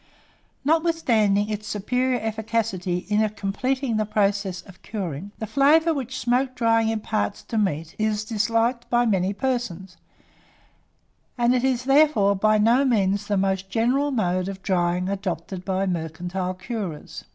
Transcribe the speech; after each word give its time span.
Notwithstanding 0.65 1.47
its 1.47 1.67
superior 1.67 2.19
efficacy 2.19 3.05
in 3.07 3.29
completing 3.35 3.97
the 3.97 4.05
process 4.07 4.63
of 4.63 4.81
curing, 4.81 5.29
the 5.37 5.45
flavour 5.45 5.93
which 5.93 6.17
smoke 6.17 6.55
drying 6.55 6.89
imparts 6.89 7.43
to 7.43 7.57
meat 7.59 7.93
is 7.99 8.25
disliked 8.25 8.89
by 8.89 9.05
many 9.05 9.31
persons, 9.31 9.97
and 11.37 11.53
it 11.53 11.63
is 11.63 11.83
therefore 11.83 12.35
by 12.35 12.57
no 12.57 12.83
means 12.83 13.27
the 13.27 13.37
most 13.37 13.69
general 13.69 14.09
mode 14.09 14.47
of 14.47 14.63
drying 14.63 15.07
adopted 15.07 15.63
by 15.63 15.85
mercantile 15.85 16.55
curers. 16.55 17.25